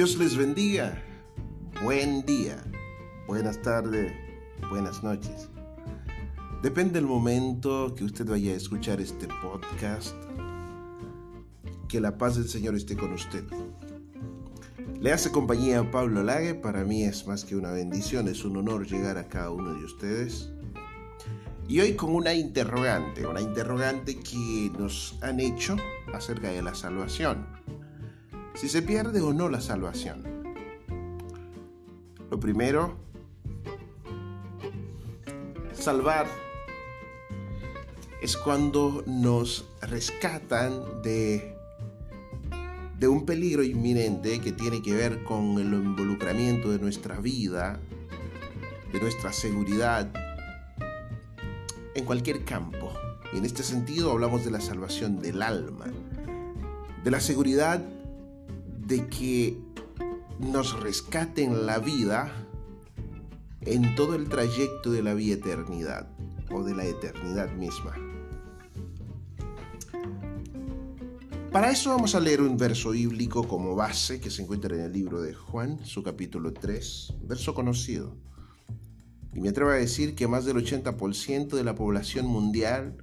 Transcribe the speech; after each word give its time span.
Dios 0.00 0.16
les 0.16 0.34
bendiga. 0.34 0.98
Buen 1.82 2.24
día, 2.24 2.56
buenas 3.26 3.60
tardes, 3.60 4.10
buenas 4.70 5.02
noches. 5.02 5.50
Depende 6.62 6.94
del 6.94 7.04
momento 7.04 7.94
que 7.94 8.04
usted 8.04 8.24
vaya 8.24 8.52
a 8.52 8.56
escuchar 8.56 8.98
este 9.02 9.28
podcast. 9.42 10.14
Que 11.86 12.00
la 12.00 12.16
paz 12.16 12.36
del 12.36 12.48
Señor 12.48 12.76
esté 12.76 12.96
con 12.96 13.12
usted. 13.12 13.44
Le 14.98 15.12
hace 15.12 15.30
compañía 15.30 15.80
a 15.80 15.90
Pablo 15.90 16.22
Lague. 16.22 16.54
Para 16.54 16.82
mí 16.82 17.02
es 17.04 17.26
más 17.26 17.44
que 17.44 17.54
una 17.54 17.70
bendición, 17.70 18.26
es 18.28 18.42
un 18.46 18.56
honor 18.56 18.86
llegar 18.86 19.18
a 19.18 19.28
cada 19.28 19.50
uno 19.50 19.74
de 19.74 19.84
ustedes. 19.84 20.48
Y 21.68 21.78
hoy 21.80 21.92
con 21.92 22.14
una 22.14 22.32
interrogante, 22.32 23.26
una 23.26 23.42
interrogante 23.42 24.18
que 24.18 24.72
nos 24.78 25.18
han 25.20 25.40
hecho 25.40 25.76
acerca 26.14 26.48
de 26.48 26.62
la 26.62 26.74
salvación 26.74 27.44
si 28.54 28.68
se 28.68 28.82
pierde 28.82 29.20
o 29.20 29.32
no 29.32 29.48
la 29.48 29.60
salvación. 29.60 30.24
Lo 32.30 32.38
primero, 32.38 32.96
salvar 35.72 36.26
es 38.20 38.36
cuando 38.36 39.02
nos 39.06 39.66
rescatan 39.80 41.02
de, 41.02 41.56
de 42.98 43.08
un 43.08 43.24
peligro 43.24 43.62
inminente 43.62 44.40
que 44.40 44.52
tiene 44.52 44.82
que 44.82 44.94
ver 44.94 45.24
con 45.24 45.58
el 45.58 45.72
involucramiento 45.72 46.70
de 46.70 46.78
nuestra 46.78 47.18
vida, 47.18 47.80
de 48.92 49.00
nuestra 49.00 49.32
seguridad, 49.32 50.12
en 51.94 52.04
cualquier 52.04 52.44
campo. 52.44 52.92
Y 53.32 53.38
en 53.38 53.44
este 53.44 53.62
sentido 53.62 54.10
hablamos 54.10 54.44
de 54.44 54.50
la 54.50 54.60
salvación 54.60 55.20
del 55.20 55.40
alma, 55.40 55.86
de 57.02 57.10
la 57.10 57.20
seguridad 57.20 57.82
de 58.90 59.06
que 59.06 59.56
nos 60.40 60.80
rescaten 60.80 61.64
la 61.64 61.78
vida 61.78 62.32
en 63.60 63.94
todo 63.94 64.16
el 64.16 64.28
trayecto 64.28 64.90
de 64.90 65.00
la 65.00 65.14
vida 65.14 65.36
eternidad 65.36 66.08
o 66.50 66.64
de 66.64 66.74
la 66.74 66.84
eternidad 66.84 67.52
misma. 67.52 67.94
Para 71.52 71.70
eso 71.70 71.90
vamos 71.90 72.16
a 72.16 72.20
leer 72.20 72.40
un 72.40 72.56
verso 72.56 72.90
bíblico 72.90 73.46
como 73.46 73.76
base 73.76 74.20
que 74.20 74.28
se 74.28 74.42
encuentra 74.42 74.74
en 74.74 74.82
el 74.82 74.92
libro 74.92 75.22
de 75.22 75.34
Juan, 75.34 75.78
su 75.84 76.02
capítulo 76.02 76.52
3, 76.52 77.14
verso 77.22 77.54
conocido. 77.54 78.16
Y 79.32 79.40
me 79.40 79.50
atrevo 79.50 79.70
a 79.70 79.74
decir 79.74 80.16
que 80.16 80.26
más 80.26 80.44
del 80.44 80.56
80% 80.56 81.50
de 81.50 81.62
la 81.62 81.76
población 81.76 82.26
mundial, 82.26 82.96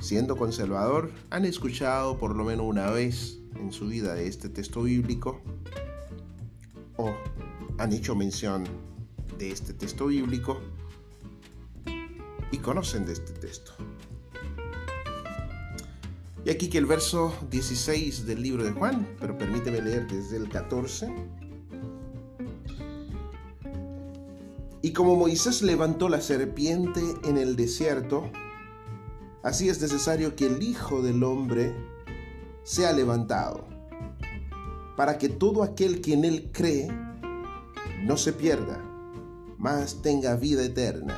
siendo 0.00 0.36
conservador, 0.36 1.12
han 1.30 1.44
escuchado 1.44 2.18
por 2.18 2.34
lo 2.34 2.42
menos 2.42 2.66
una 2.66 2.90
vez 2.90 3.39
en 3.60 3.72
su 3.72 3.86
vida 3.86 4.14
de 4.14 4.26
este 4.26 4.48
texto 4.48 4.82
bíblico 4.82 5.40
o 6.96 7.14
han 7.78 7.92
hecho 7.92 8.14
mención 8.14 8.64
de 9.38 9.50
este 9.50 9.72
texto 9.72 10.06
bíblico 10.06 10.60
y 12.52 12.58
conocen 12.58 13.06
de 13.06 13.12
este 13.12 13.32
texto. 13.32 13.72
Y 16.44 16.50
aquí 16.50 16.68
que 16.68 16.78
el 16.78 16.86
verso 16.86 17.34
16 17.50 18.26
del 18.26 18.42
libro 18.42 18.64
de 18.64 18.72
Juan, 18.72 19.06
pero 19.20 19.36
permíteme 19.36 19.82
leer 19.82 20.06
desde 20.06 20.36
el 20.36 20.48
14. 20.48 21.12
Y 24.82 24.92
como 24.92 25.16
Moisés 25.16 25.60
levantó 25.60 26.08
la 26.08 26.22
serpiente 26.22 27.02
en 27.24 27.36
el 27.36 27.56
desierto, 27.56 28.30
así 29.42 29.68
es 29.68 29.80
necesario 29.82 30.34
que 30.34 30.46
el 30.46 30.62
Hijo 30.62 31.02
del 31.02 31.22
Hombre 31.22 31.74
sea 32.70 32.92
levantado, 32.92 33.66
para 34.96 35.18
que 35.18 35.28
todo 35.28 35.64
aquel 35.64 36.00
que 36.00 36.12
en 36.12 36.24
él 36.24 36.50
cree 36.52 36.86
no 38.04 38.16
se 38.16 38.32
pierda, 38.32 38.80
mas 39.58 40.02
tenga 40.02 40.36
vida 40.36 40.62
eterna. 40.64 41.16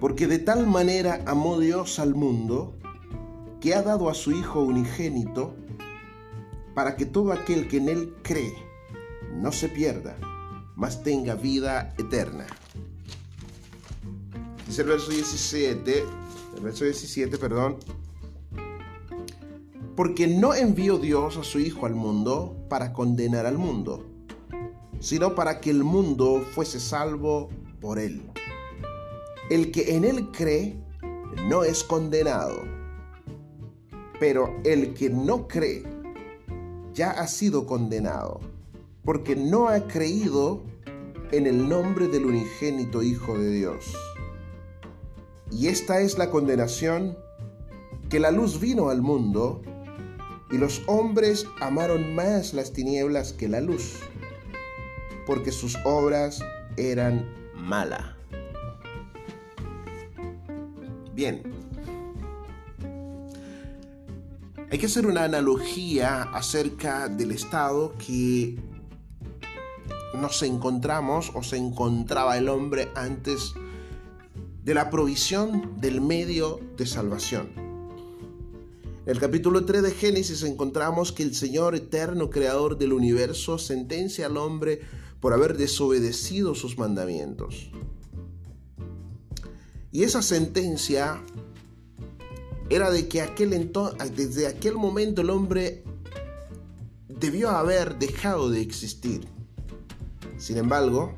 Porque 0.00 0.26
de 0.26 0.40
tal 0.40 0.66
manera 0.66 1.22
amó 1.26 1.60
Dios 1.60 2.00
al 2.00 2.16
mundo, 2.16 2.74
que 3.60 3.76
ha 3.76 3.82
dado 3.82 4.10
a 4.10 4.14
su 4.14 4.32
Hijo 4.32 4.62
unigénito, 4.62 5.54
para 6.74 6.96
que 6.96 7.06
todo 7.06 7.30
aquel 7.30 7.68
que 7.68 7.76
en 7.76 7.88
él 7.88 8.16
cree 8.24 8.52
no 9.36 9.52
se 9.52 9.68
pierda, 9.68 10.16
mas 10.74 11.04
tenga 11.04 11.36
vida 11.36 11.94
eterna. 11.98 12.48
Dice 14.66 14.82
el 14.82 14.88
verso 14.88 15.12
17, 15.12 16.04
el 16.56 16.62
verso 16.64 16.82
17, 16.82 17.38
perdón, 17.38 17.76
porque 19.96 20.26
no 20.26 20.54
envió 20.54 20.98
Dios 20.98 21.36
a 21.36 21.44
su 21.44 21.58
Hijo 21.58 21.86
al 21.86 21.94
mundo 21.94 22.56
para 22.68 22.92
condenar 22.92 23.46
al 23.46 23.58
mundo, 23.58 24.06
sino 25.00 25.34
para 25.34 25.60
que 25.60 25.70
el 25.70 25.84
mundo 25.84 26.44
fuese 26.52 26.80
salvo 26.80 27.50
por 27.80 27.98
él. 27.98 28.22
El 29.50 29.70
que 29.70 29.96
en 29.96 30.04
él 30.04 30.30
cree 30.30 30.76
no 31.48 31.64
es 31.64 31.84
condenado, 31.84 32.62
pero 34.18 34.54
el 34.64 34.94
que 34.94 35.10
no 35.10 35.46
cree 35.48 35.84
ya 36.94 37.10
ha 37.10 37.26
sido 37.26 37.66
condenado, 37.66 38.40
porque 39.04 39.36
no 39.36 39.68
ha 39.68 39.86
creído 39.88 40.62
en 41.32 41.46
el 41.46 41.68
nombre 41.68 42.08
del 42.08 42.26
unigénito 42.26 43.02
Hijo 43.02 43.36
de 43.38 43.50
Dios. 43.50 43.94
Y 45.50 45.68
esta 45.68 46.00
es 46.00 46.16
la 46.16 46.30
condenación, 46.30 47.16
que 48.08 48.20
la 48.20 48.30
luz 48.30 48.60
vino 48.60 48.90
al 48.90 49.02
mundo, 49.02 49.62
y 50.52 50.58
los 50.58 50.82
hombres 50.86 51.46
amaron 51.60 52.14
más 52.14 52.52
las 52.52 52.72
tinieblas 52.72 53.32
que 53.32 53.48
la 53.48 53.60
luz, 53.60 54.00
porque 55.26 55.50
sus 55.50 55.76
obras 55.84 56.44
eran 56.76 57.26
malas. 57.56 58.04
Bien. 61.14 61.42
Hay 64.70 64.78
que 64.78 64.86
hacer 64.86 65.06
una 65.06 65.24
analogía 65.24 66.22
acerca 66.22 67.08
del 67.08 67.32
estado 67.32 67.94
que 67.98 68.58
nos 70.14 70.42
encontramos 70.42 71.30
o 71.34 71.42
se 71.42 71.56
encontraba 71.56 72.36
el 72.38 72.48
hombre 72.48 72.90
antes 72.94 73.54
de 74.64 74.74
la 74.74 74.90
provisión 74.90 75.80
del 75.80 76.00
medio 76.00 76.60
de 76.76 76.86
salvación. 76.86 77.71
En 79.04 79.10
el 79.10 79.18
capítulo 79.18 79.64
3 79.64 79.82
de 79.82 79.90
Génesis 79.90 80.44
encontramos 80.44 81.10
que 81.10 81.24
el 81.24 81.34
Señor 81.34 81.74
eterno, 81.74 82.30
creador 82.30 82.78
del 82.78 82.92
universo, 82.92 83.58
sentencia 83.58 84.26
al 84.26 84.36
hombre 84.36 84.80
por 85.18 85.32
haber 85.32 85.56
desobedecido 85.56 86.54
sus 86.54 86.78
mandamientos. 86.78 87.72
Y 89.90 90.04
esa 90.04 90.22
sentencia 90.22 91.20
era 92.70 92.92
de 92.92 93.08
que 93.08 93.22
aquel 93.22 93.72
desde 94.14 94.46
aquel 94.46 94.76
momento 94.76 95.22
el 95.22 95.30
hombre 95.30 95.82
debió 97.08 97.50
haber 97.50 97.98
dejado 97.98 98.50
de 98.50 98.60
existir. 98.60 99.26
Sin 100.38 100.58
embargo, 100.58 101.12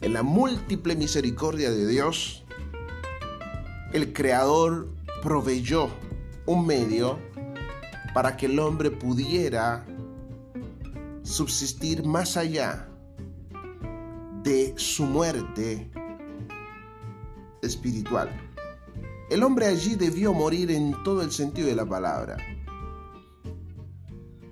en 0.00 0.12
la 0.12 0.22
múltiple 0.22 0.94
misericordia 0.94 1.72
de 1.72 1.88
Dios, 1.88 2.44
el 3.92 4.12
Creador 4.12 4.88
proveyó 5.24 5.90
un 6.48 6.66
medio 6.66 7.18
para 8.14 8.34
que 8.34 8.46
el 8.46 8.58
hombre 8.58 8.90
pudiera 8.90 9.84
subsistir 11.22 12.04
más 12.04 12.38
allá 12.38 12.88
de 14.42 14.72
su 14.78 15.04
muerte 15.04 15.90
espiritual. 17.60 18.30
El 19.28 19.42
hombre 19.42 19.66
allí 19.66 19.94
debió 19.94 20.32
morir 20.32 20.70
en 20.70 20.94
todo 21.04 21.20
el 21.20 21.32
sentido 21.32 21.68
de 21.68 21.76
la 21.76 21.84
palabra. 21.84 22.38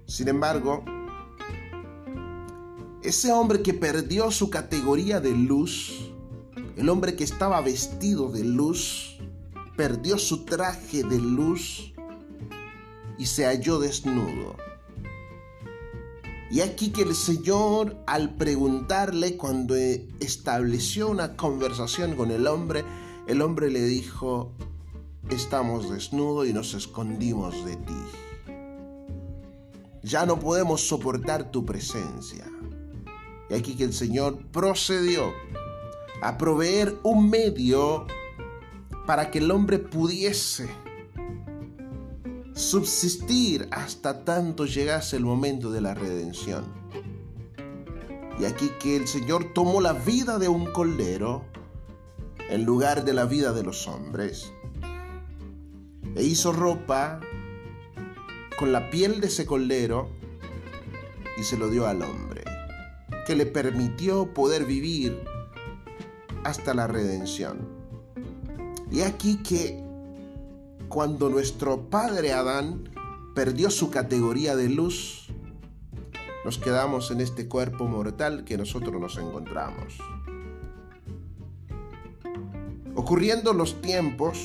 Sin 0.05 0.29
embargo, 0.29 0.85
ese 3.03 3.33
hombre 3.33 3.63
que 3.63 3.73
perdió 3.73 4.31
su 4.31 4.51
categoría 4.51 5.19
de 5.19 5.31
luz, 5.31 6.13
el 6.77 6.91
hombre 6.91 7.17
que 7.17 7.25
estaba 7.25 7.63
vestido 7.63 8.31
de 8.31 8.45
luz, 8.45 9.16
perdió 9.77 10.19
su 10.19 10.45
traje 10.45 11.03
de 11.03 11.19
luz 11.19 11.93
y 13.19 13.27
se 13.27 13.45
halló 13.45 13.79
desnudo. 13.79 14.57
Y 16.51 16.61
aquí 16.61 16.91
que 16.91 17.03
el 17.03 17.15
Señor, 17.15 17.97
al 18.07 18.35
preguntarle 18.35 19.37
cuando 19.37 19.75
estableció 19.75 21.09
una 21.09 21.37
conversación 21.37 22.15
con 22.15 22.31
el 22.31 22.47
hombre, 22.47 22.85
el 23.27 23.43
hombre 23.43 23.71
le 23.71 23.83
dijo, 23.85 24.53
estamos 25.29 25.91
desnudos 25.91 26.47
y 26.47 26.53
nos 26.53 26.73
escondimos 26.75 27.65
de 27.65 27.77
ti. 27.77 28.53
Ya 30.03 30.25
no 30.25 30.39
podemos 30.39 30.87
soportar 30.87 31.51
tu 31.51 31.67
presencia. 31.67 32.47
Y 33.51 33.55
aquí 33.55 33.75
que 33.75 33.85
el 33.85 33.93
Señor 33.93 34.39
procedió 34.53 35.33
a 36.23 36.39
proveer 36.39 36.97
un 37.03 37.29
medio 37.29 38.07
para 39.07 39.31
que 39.31 39.39
el 39.39 39.51
hombre 39.51 39.79
pudiese 39.79 40.69
subsistir 42.55 43.69
hasta 43.71 44.25
tanto 44.25 44.67
llegase 44.67 45.17
el 45.17 45.25
momento 45.25 45.71
de 45.71 45.81
la 45.81 45.95
redención. 45.95 46.65
Y 48.39 48.45
aquí 48.45 48.71
que 48.81 48.97
el 48.97 49.07
Señor 49.07 49.53
tomó 49.55 49.81
la 49.81 49.93
vida 49.93 50.39
de 50.39 50.49
un 50.49 50.67
cordero 50.73 51.45
en 52.51 52.65
lugar 52.65 53.05
de 53.05 53.15
la 53.15 53.25
vida 53.25 53.53
de 53.53 53.63
los 53.63 53.87
hombres. 53.87 54.53
E 56.15 56.23
hizo 56.23 56.53
ropa 56.53 57.21
con 58.59 58.73
la 58.73 58.91
piel 58.91 59.21
de 59.21 59.29
ese 59.29 59.47
cordero 59.47 60.11
y 61.39 61.43
se 61.43 61.59
lo 61.59 61.69
dio 61.69 61.87
al 61.87 62.03
hombre, 62.03 62.45
que 63.27 63.37
le 63.37 63.47
permitió 63.47 64.33
poder 64.33 64.65
vivir 64.65 65.23
hasta 66.45 66.73
la 66.73 66.87
redención. 66.87 67.76
Y 68.91 69.01
aquí 69.01 69.37
que 69.39 69.83
cuando 70.89 71.29
nuestro 71.29 71.91
padre 71.91 72.33
Adán 72.33 72.89
perdió 73.35 73.71
su 73.71 73.91
categoría 73.91 74.57
de 74.57 74.69
luz, 74.69 75.29
nos 76.45 76.59
quedamos 76.59 77.11
en 77.11 77.21
este 77.21 77.49
cuerpo 77.49 77.87
mortal 77.87 78.45
que 78.45 78.57
nosotros 78.57 79.01
nos 79.01 79.19
encontramos. 79.19 79.99
Ocurriendo 82.95 83.53
los 83.53 83.81
tiempos, 83.83 84.39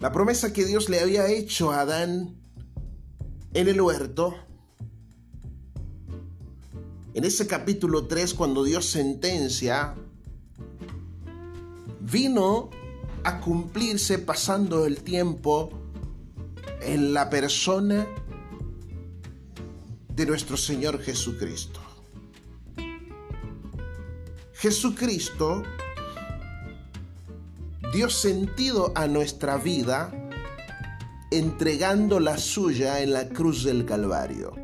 la 0.00 0.12
promesa 0.12 0.52
que 0.52 0.64
Dios 0.64 0.88
le 0.88 1.00
había 1.00 1.28
hecho 1.28 1.70
a 1.70 1.80
Adán 1.80 2.34
en 3.54 3.68
el 3.68 3.80
huerto, 3.80 4.34
en 7.14 7.24
ese 7.24 7.46
capítulo 7.46 8.06
3, 8.06 8.34
cuando 8.34 8.62
Dios 8.64 8.84
sentencia, 8.86 9.94
vino 12.10 12.70
a 13.24 13.40
cumplirse 13.40 14.18
pasando 14.18 14.86
el 14.86 15.02
tiempo 15.02 15.70
en 16.80 17.12
la 17.12 17.28
persona 17.28 18.06
de 20.08 20.26
nuestro 20.26 20.56
Señor 20.56 21.02
Jesucristo. 21.02 21.80
Jesucristo 24.54 25.64
dio 27.92 28.08
sentido 28.08 28.92
a 28.94 29.06
nuestra 29.08 29.56
vida 29.56 30.12
entregando 31.32 32.20
la 32.20 32.38
suya 32.38 33.00
en 33.00 33.12
la 33.12 33.28
cruz 33.28 33.64
del 33.64 33.84
Calvario. 33.84 34.54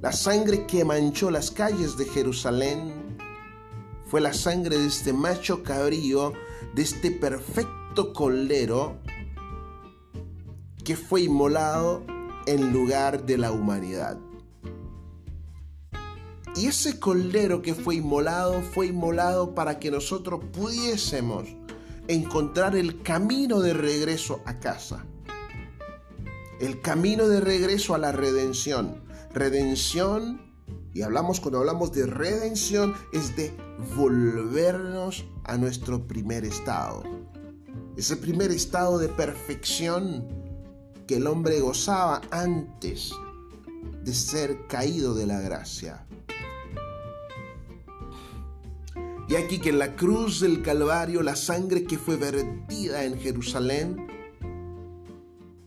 La 0.00 0.12
sangre 0.12 0.66
que 0.66 0.82
manchó 0.84 1.30
las 1.30 1.50
calles 1.50 1.98
de 1.98 2.06
Jerusalén 2.06 2.99
fue 4.10 4.20
la 4.20 4.32
sangre 4.32 4.76
de 4.76 4.88
este 4.88 5.12
macho 5.12 5.62
cabrío, 5.62 6.32
de 6.74 6.82
este 6.82 7.12
perfecto 7.12 8.12
colero 8.12 8.98
que 10.84 10.96
fue 10.96 11.22
inmolado 11.22 12.02
en 12.46 12.72
lugar 12.72 13.24
de 13.24 13.38
la 13.38 13.52
humanidad. 13.52 14.18
Y 16.56 16.66
ese 16.66 16.98
cordero 16.98 17.62
que 17.62 17.72
fue 17.72 17.96
inmolado 17.96 18.60
fue 18.62 18.88
inmolado 18.88 19.54
para 19.54 19.78
que 19.78 19.92
nosotros 19.92 20.40
pudiésemos 20.52 21.44
encontrar 22.08 22.74
el 22.74 23.02
camino 23.02 23.60
de 23.60 23.74
regreso 23.74 24.40
a 24.44 24.58
casa. 24.58 25.06
El 26.58 26.80
camino 26.80 27.28
de 27.28 27.40
regreso 27.40 27.94
a 27.94 27.98
la 27.98 28.10
redención. 28.10 29.04
Redención, 29.32 30.49
y 30.92 31.02
hablamos 31.02 31.40
cuando 31.40 31.58
hablamos 31.58 31.92
de 31.92 32.06
redención, 32.06 32.94
es 33.12 33.36
de 33.36 33.52
volvernos 33.96 35.24
a 35.44 35.56
nuestro 35.56 36.06
primer 36.06 36.44
estado. 36.44 37.04
Ese 37.96 38.16
primer 38.16 38.50
estado 38.50 38.98
de 38.98 39.08
perfección 39.08 40.26
que 41.06 41.16
el 41.16 41.26
hombre 41.26 41.60
gozaba 41.60 42.22
antes 42.30 43.12
de 44.02 44.14
ser 44.14 44.66
caído 44.66 45.14
de 45.14 45.26
la 45.26 45.40
gracia. 45.40 46.06
Y 49.28 49.36
aquí 49.36 49.60
que 49.60 49.68
en 49.70 49.78
la 49.78 49.94
cruz 49.94 50.40
del 50.40 50.62
Calvario 50.62 51.22
la 51.22 51.36
sangre 51.36 51.84
que 51.84 51.98
fue 51.98 52.16
vertida 52.16 53.04
en 53.04 53.16
Jerusalén 53.18 54.08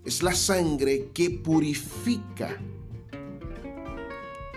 es 0.04 0.22
la 0.22 0.36
sangre 0.36 1.12
que 1.14 1.30
purifica 1.30 2.58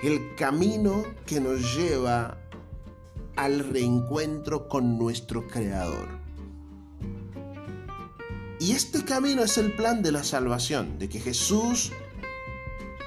el 0.02 0.34
camino 0.36 1.04
que 1.24 1.40
nos 1.40 1.74
lleva 1.74 2.38
al 3.36 3.60
reencuentro 3.70 4.68
con 4.68 4.98
nuestro 4.98 5.46
Creador. 5.46 6.08
Y 8.58 8.72
este 8.72 9.04
camino 9.04 9.42
es 9.42 9.58
el 9.58 9.74
plan 9.74 10.02
de 10.02 10.12
la 10.12 10.24
salvación, 10.24 10.98
de 10.98 11.08
que 11.08 11.20
Jesús 11.20 11.92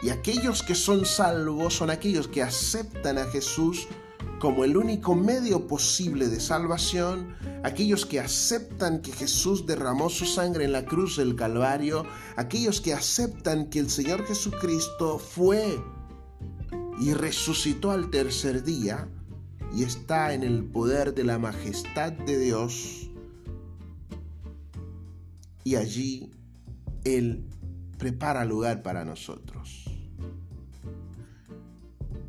y 0.01 0.09
aquellos 0.09 0.63
que 0.63 0.75
son 0.75 1.05
salvos 1.05 1.75
son 1.75 1.89
aquellos 1.89 2.27
que 2.27 2.41
aceptan 2.41 3.17
a 3.17 3.25
Jesús 3.25 3.87
como 4.39 4.63
el 4.63 4.77
único 4.77 5.15
medio 5.15 5.67
posible 5.67 6.27
de 6.29 6.39
salvación, 6.39 7.35
aquellos 7.63 8.05
que 8.05 8.19
aceptan 8.19 9.01
que 9.01 9.11
Jesús 9.11 9.65
derramó 9.65 10.09
su 10.09 10.25
sangre 10.25 10.65
en 10.65 10.71
la 10.71 10.85
cruz 10.85 11.17
del 11.17 11.35
Calvario, 11.35 12.05
aquellos 12.37 12.79
que 12.79 12.93
aceptan 12.93 13.69
que 13.69 13.79
el 13.79 13.89
Señor 13.89 14.25
Jesucristo 14.25 15.19
fue 15.19 15.77
y 16.99 17.13
resucitó 17.13 17.91
al 17.91 18.09
tercer 18.09 18.63
día 18.63 19.07
y 19.75 19.83
está 19.83 20.33
en 20.33 20.43
el 20.43 20.63
poder 20.65 21.13
de 21.13 21.23
la 21.23 21.39
majestad 21.39 22.11
de 22.11 22.37
Dios. 22.37 23.09
Y 25.63 25.75
allí 25.75 26.31
Él 27.03 27.45
prepara 27.97 28.45
lugar 28.45 28.81
para 28.81 29.05
nosotros. 29.05 29.85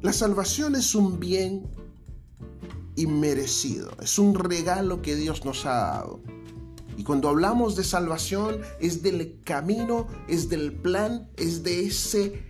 La 0.02 0.12
salvación 0.12 0.76
es 0.76 0.94
un 0.94 1.20
bien 1.20 1.68
inmerecido, 2.96 3.90
es 4.00 4.18
un 4.18 4.34
regalo 4.34 5.02
que 5.02 5.16
Dios 5.16 5.44
nos 5.44 5.66
ha 5.66 5.74
dado. 5.74 6.20
Y 6.96 7.04
cuando 7.04 7.28
hablamos 7.28 7.76
de 7.76 7.84
salvación 7.84 8.60
es 8.78 9.02
del 9.02 9.40
camino, 9.42 10.06
es 10.28 10.48
del 10.48 10.72
plan, 10.72 11.30
es 11.36 11.62
de 11.62 11.86
ese 11.86 12.44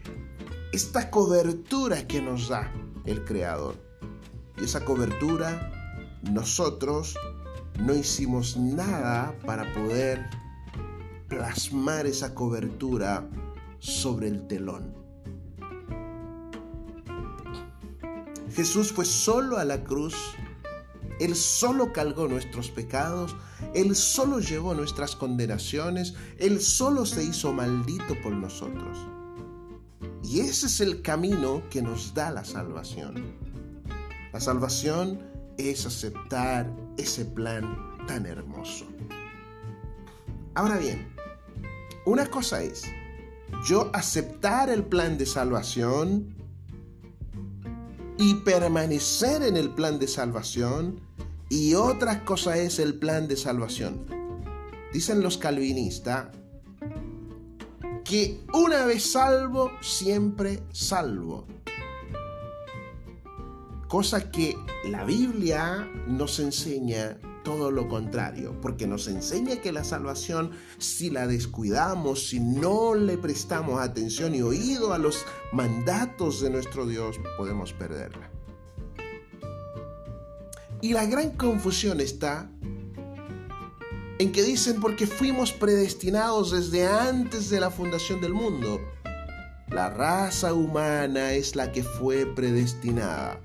esta 0.73 1.11
cobertura 1.11 2.07
que 2.07 2.23
nos 2.23 2.49
da 2.49 2.73
el 3.05 3.25
creador. 3.25 3.77
Y 4.57 4.65
esa 4.65 4.85
cobertura 4.85 5.73
nosotros 6.23 7.17
no 7.79 7.95
hicimos 7.95 8.57
nada 8.57 9.35
para 9.45 9.73
poder 9.73 10.29
plasmar 11.29 12.07
esa 12.07 12.35
cobertura 12.35 13.29
sobre 13.79 14.29
el 14.29 14.47
telón. 14.47 14.95
Jesús 18.55 18.93
fue 18.93 19.05
solo 19.05 19.59
a 19.59 19.65
la 19.65 19.83
cruz, 19.85 20.15
Él 21.21 21.35
solo 21.37 21.93
cargó 21.93 22.29
nuestros 22.29 22.71
pecados, 22.71 23.35
Él 23.75 23.95
solo 23.95 24.41
llevó 24.41 24.75
nuestras 24.75 25.17
condenaciones, 25.17 26.15
Él 26.39 26.61
solo 26.61 27.07
se 27.07 27.25
hizo 27.25 27.53
maldito 27.53 28.21
por 28.23 28.33
nosotros. 28.33 28.99
Y 30.31 30.39
ese 30.39 30.67
es 30.67 30.81
el 30.81 31.03
camino 31.03 31.61
que 31.71 31.83
nos 31.83 32.15
da 32.15 32.31
la 32.31 32.45
salvación. 32.45 33.35
La 34.33 34.39
salvación 34.39 35.19
es 35.59 35.85
aceptar 35.87 36.73
ese 36.97 37.25
plan 37.25 37.97
tan 38.07 38.27
hermoso. 38.27 38.87
Ahora 40.55 40.79
bien, 40.79 41.09
una 42.07 42.27
cosa 42.27 42.63
es 42.63 42.85
yo 43.67 43.91
aceptar 43.93 44.71
el 44.71 44.85
plan 44.85 45.19
de 45.19 45.27
salvación 45.27 46.37
y 48.17 48.35
permanecer 48.35 49.43
en 49.43 49.57
el 49.57 49.71
plan 49.71 49.99
de 49.99 50.07
salvación 50.07 51.01
y 51.49 51.75
otra 51.75 52.25
cosa 52.25 52.57
es 52.57 52.79
el 52.79 52.95
plan 53.01 53.27
de 53.27 53.37
salvación. 53.37 54.07
Dicen 54.93 55.23
los 55.23 55.39
calvinistas 55.39 56.29
que 58.11 58.41
una 58.53 58.87
vez 58.87 59.13
salvo, 59.13 59.71
siempre 59.81 60.65
salvo. 60.73 61.47
Cosa 63.87 64.33
que 64.33 64.57
la 64.85 65.05
Biblia 65.05 65.89
nos 66.09 66.41
enseña 66.41 67.19
todo 67.45 67.71
lo 67.71 67.87
contrario, 67.89 68.61
porque 68.61 68.89
nos 68.89 69.07
enseña 69.07 69.61
que 69.61 69.71
la 69.71 69.85
salvación, 69.85 70.51
si 70.79 71.09
la 71.11 71.29
descuidamos, 71.29 72.27
si 72.27 72.41
no 72.41 72.97
le 72.97 73.17
prestamos 73.17 73.81
atención 73.81 74.35
y 74.35 74.43
oído 74.43 74.93
a 74.93 74.99
los 74.99 75.25
mandatos 75.53 76.41
de 76.41 76.51
nuestro 76.51 76.87
Dios, 76.87 77.17
podemos 77.37 77.73
perderla. 77.73 78.29
Y 80.81 80.95
la 80.95 81.07
gran 81.07 81.31
confusión 81.37 82.01
está 82.01 82.51
en 84.21 84.33
que 84.33 84.43
dicen 84.43 84.83
porque 84.83 85.07
fuimos 85.07 85.51
predestinados 85.51 86.51
desde 86.51 86.87
antes 86.87 87.49
de 87.49 87.59
la 87.59 87.71
fundación 87.71 88.21
del 88.21 88.35
mundo. 88.35 88.79
La 89.69 89.89
raza 89.89 90.53
humana 90.53 91.33
es 91.33 91.57
la 91.57 91.73
que 91.73 91.83
fue 91.83 92.27
predestinada, 92.27 93.41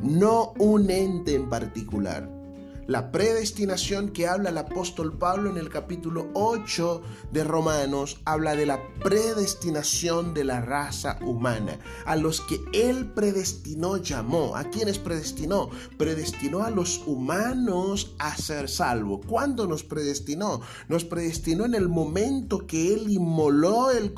no 0.00 0.54
un 0.58 0.88
ente 0.90 1.34
en 1.34 1.50
particular 1.50 2.39
La 2.86 3.12
predestinación 3.12 4.08
que 4.10 4.26
habla 4.26 4.50
el 4.50 4.58
apóstol 4.58 5.16
Pablo 5.16 5.50
en 5.50 5.58
el 5.58 5.68
capítulo 5.68 6.28
8 6.34 7.02
de 7.30 7.44
Romanos 7.44 8.20
habla 8.24 8.56
de 8.56 8.66
la 8.66 8.80
predestinación 9.02 10.34
de 10.34 10.44
la 10.44 10.60
raza 10.60 11.18
humana. 11.22 11.78
A 12.04 12.16
los 12.16 12.40
que 12.40 12.60
él 12.72 13.06
predestinó 13.12 13.98
llamó. 13.98 14.56
¿A 14.56 14.64
quiénes 14.64 14.98
predestinó? 14.98 15.70
Predestinó 15.98 16.64
a 16.64 16.70
los 16.70 17.02
humanos 17.06 18.14
a 18.18 18.36
ser 18.36 18.68
salvos. 18.68 19.20
¿Cuándo 19.26 19.66
nos 19.66 19.84
predestinó? 19.84 20.60
Nos 20.88 21.04
predestinó 21.04 21.64
en 21.64 21.74
el 21.74 21.88
momento 21.88 22.66
que 22.66 22.94
él 22.94 23.10
inmoló 23.10 23.90
el, 23.90 24.14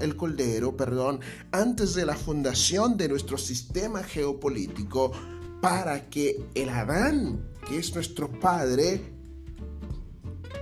el 0.00 0.16
coldero, 0.16 0.76
perdón, 0.76 1.20
antes 1.52 1.94
de 1.94 2.04
la 2.04 2.16
fundación 2.16 2.96
de 2.96 3.08
nuestro 3.08 3.38
sistema 3.38 4.02
geopolítico 4.02 5.12
para 5.60 6.08
que 6.08 6.40
el 6.54 6.68
Adán 6.68 7.40
que 7.68 7.78
es 7.78 7.94
nuestro 7.94 8.30
Padre, 8.30 9.00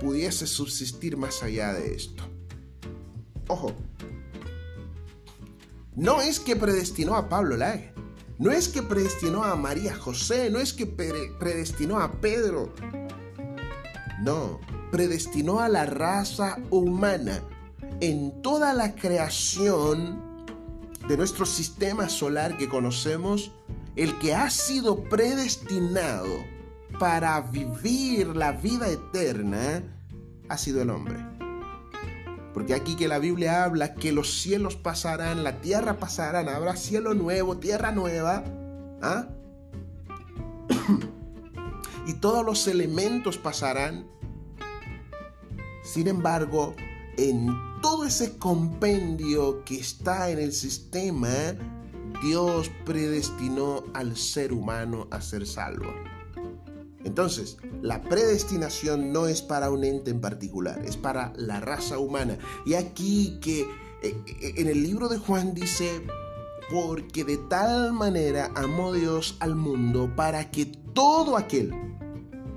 pudiese 0.01 0.45
subsistir 0.45 1.15
más 1.15 1.41
allá 1.41 1.73
de 1.73 1.95
esto. 1.95 2.23
Ojo, 3.47 3.73
no 5.95 6.21
es 6.21 6.39
que 6.39 6.55
predestinó 6.55 7.15
a 7.15 7.29
Pablo 7.29 7.55
Lague, 7.55 7.93
no 8.37 8.51
es 8.51 8.67
que 8.67 8.83
predestinó 8.83 9.43
a 9.43 9.55
María 9.55 9.95
José, 9.95 10.49
no 10.49 10.59
es 10.59 10.73
que 10.73 10.85
predestinó 10.85 11.99
a 11.99 12.11
Pedro, 12.19 12.73
no, 14.21 14.59
predestinó 14.91 15.61
a 15.61 15.69
la 15.69 15.85
raza 15.85 16.57
humana 16.69 17.41
en 18.01 18.41
toda 18.41 18.73
la 18.73 18.95
creación 18.95 20.45
de 21.07 21.15
nuestro 21.15 21.45
sistema 21.45 22.09
solar 22.09 22.57
que 22.57 22.67
conocemos, 22.67 23.51
el 23.95 24.19
que 24.19 24.35
ha 24.35 24.49
sido 24.49 25.03
predestinado 25.05 26.56
para 26.99 27.39
vivir 27.41 28.35
la 28.35 28.51
vida 28.51 28.89
eterna 28.89 29.83
ha 30.49 30.57
sido 30.57 30.81
el 30.81 30.89
hombre. 30.89 31.17
Porque 32.53 32.73
aquí 32.73 32.95
que 32.95 33.07
la 33.07 33.19
Biblia 33.19 33.63
habla 33.63 33.93
que 33.93 34.11
los 34.11 34.41
cielos 34.41 34.75
pasarán, 34.75 35.43
la 35.43 35.61
tierra 35.61 35.99
pasará, 35.99 36.39
habrá 36.39 36.75
cielo 36.75 37.13
nuevo, 37.13 37.57
tierra 37.57 37.91
nueva. 37.91 38.43
¿ah? 39.01 39.27
y 42.07 42.13
todos 42.13 42.43
los 42.43 42.67
elementos 42.67 43.37
pasarán. 43.37 44.07
Sin 45.83 46.07
embargo, 46.07 46.75
en 47.17 47.47
todo 47.81 48.05
ese 48.05 48.37
compendio 48.37 49.63
que 49.63 49.79
está 49.79 50.29
en 50.31 50.39
el 50.39 50.51
sistema, 50.51 51.29
Dios 52.23 52.71
predestinó 52.85 53.83
al 53.93 54.17
ser 54.17 54.51
humano 54.51 55.07
a 55.11 55.21
ser 55.21 55.45
salvo. 55.45 55.93
Entonces, 57.07 57.57
la 57.81 58.01
predestinación 58.01 59.13
no 59.13 59.27
es 59.27 59.41
para 59.41 59.71
un 59.71 59.85
ente 59.85 60.11
en 60.11 60.19
particular, 60.19 60.83
es 60.85 60.97
para 60.97 61.31
la 61.37 61.61
raza 61.61 61.99
humana. 61.99 62.37
Y 62.65 62.73
aquí 62.73 63.39
que 63.41 63.61
eh, 63.61 64.15
eh, 64.27 64.53
en 64.57 64.67
el 64.67 64.83
libro 64.83 65.07
de 65.07 65.17
Juan 65.17 65.53
dice, 65.53 66.05
porque 66.69 67.23
de 67.23 67.37
tal 67.37 67.93
manera 67.93 68.51
amó 68.55 68.91
Dios 68.91 69.37
al 69.39 69.55
mundo 69.55 70.11
para 70.17 70.51
que 70.51 70.65
todo 70.65 71.37
aquel, 71.37 71.71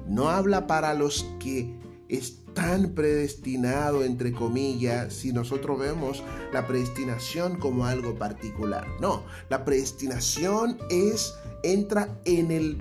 no 0.08 0.28
habla 0.28 0.66
para 0.66 0.94
los 0.94 1.24
que 1.38 1.78
están 2.08 2.92
predestinados, 2.96 4.04
entre 4.04 4.32
comillas, 4.32 5.14
si 5.14 5.32
nosotros 5.32 5.78
vemos 5.78 6.24
la 6.52 6.66
predestinación 6.66 7.56
como 7.56 7.86
algo 7.86 8.16
particular. 8.16 8.84
No, 9.00 9.22
la 9.48 9.64
predestinación 9.64 10.76
es, 10.90 11.34
entra 11.62 12.18
en 12.24 12.50
el 12.50 12.78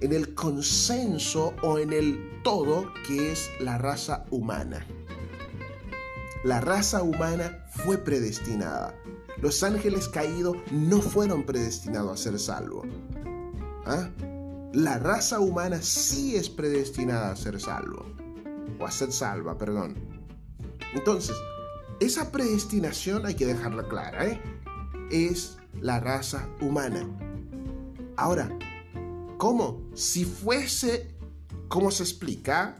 en 0.00 0.12
el 0.12 0.34
consenso 0.34 1.54
o 1.62 1.78
en 1.78 1.92
el 1.92 2.40
todo 2.42 2.92
que 3.06 3.32
es 3.32 3.50
la 3.60 3.78
raza 3.78 4.24
humana. 4.30 4.86
La 6.42 6.60
raza 6.60 7.02
humana 7.02 7.64
fue 7.84 7.98
predestinada. 7.98 8.94
Los 9.42 9.62
ángeles 9.62 10.08
caídos 10.08 10.56
no 10.70 11.00
fueron 11.00 11.44
predestinados 11.44 12.12
a 12.12 12.22
ser 12.22 12.38
salvos. 12.38 12.86
¿Ah? 13.86 14.08
La 14.72 14.98
raza 14.98 15.40
humana 15.40 15.82
sí 15.82 16.36
es 16.36 16.48
predestinada 16.48 17.32
a 17.32 17.36
ser 17.36 17.60
salvo. 17.60 18.06
O 18.78 18.86
a 18.86 18.90
ser 18.90 19.12
salva, 19.12 19.58
perdón. 19.58 19.96
Entonces, 20.94 21.36
esa 22.00 22.32
predestinación 22.32 23.26
hay 23.26 23.34
que 23.34 23.46
dejarla 23.46 23.82
clara, 23.88 24.26
¿eh? 24.26 24.40
Es 25.10 25.58
la 25.80 26.00
raza 26.00 26.48
humana. 26.60 27.06
Ahora, 28.16 28.48
¿Cómo? 29.40 29.80
Si 29.94 30.26
fuese 30.26 31.08
como 31.68 31.90
se 31.90 32.02
explica, 32.02 32.76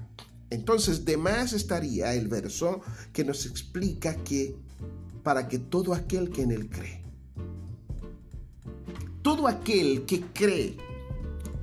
entonces 0.51 1.07
de 1.07 1.17
más 1.17 1.55
estaría 1.55 2.13
el 2.13 2.29
verso 2.29 2.83
que 3.15 3.25
nos 3.25 3.47
explica 3.47 4.15
que 4.17 4.55
para 5.23 5.49
que 5.49 5.59
todo 5.59 5.95
aquel 5.95 6.29
que 6.29 6.43
en 6.43 6.51
él 6.51 6.69
cree, 6.69 7.03
todo 9.23 9.49
aquel 9.49 10.05
que 10.05 10.21
cree, 10.35 10.77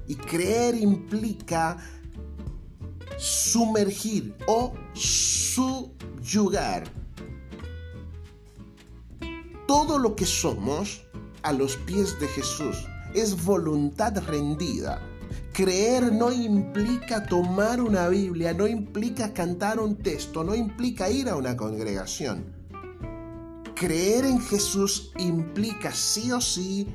y 0.08 0.16
creer 0.16 0.74
implica 0.74 1.78
sumergir 3.20 4.34
o 4.48 4.74
subyugar 4.94 6.86
todo 9.68 10.00
lo 10.00 10.16
que 10.16 10.26
somos 10.26 11.04
a 11.44 11.54
los 11.54 11.76
pies 11.76 12.20
de 12.20 12.28
Jesús 12.30 12.88
es 13.22 13.44
voluntad 13.44 14.18
rendida. 14.26 15.02
Creer 15.54 16.14
no 16.14 16.32
implica 16.32 17.26
tomar 17.26 17.82
una 17.82 18.08
Biblia, 18.10 18.54
no 18.54 18.68
implica 18.68 19.34
cantar 19.34 19.80
un 19.80 19.96
texto, 19.96 20.44
no 20.44 20.54
implica 20.54 21.10
ir 21.10 21.28
a 21.30 21.36
una 21.36 21.58
congregación. 21.58 22.46
Creer 23.76 24.26
en 24.26 24.40
Jesús 24.40 25.12
implica 25.18 25.92
sí 25.92 26.32
o 26.32 26.40
sí 26.40 26.88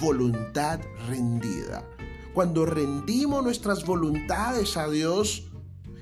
voluntad 0.00 0.80
rendida. 1.08 1.84
Cuando 2.32 2.64
rendimos 2.66 3.42
nuestras 3.42 3.84
voluntades 3.84 4.76
a 4.76 4.88
Dios, 4.88 5.50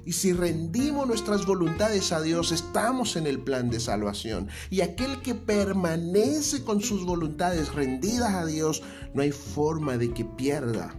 y 0.05 0.13
si 0.13 0.33
rendimos 0.33 1.07
nuestras 1.07 1.47
voluntades 1.47 2.13
a 2.13 2.21
Dios, 2.21 2.51
estamos 2.51 3.17
en 3.17 3.27
el 3.27 3.41
plan 3.41 3.71
de 3.71 3.79
salvación. 3.79 4.49
Y 4.71 4.81
aquel 4.81 5.23
que 5.23 5.35
permanece 5.35 6.65
con 6.65 6.81
sus 6.81 7.05
voluntades 7.05 7.73
rendidas 7.73 8.35
a 8.35 8.45
Dios, 8.45 8.83
no 9.15 9.23
hay 9.23 9.31
forma 9.31 9.97
de 9.97 10.13
que 10.13 10.25
pierda 10.25 10.95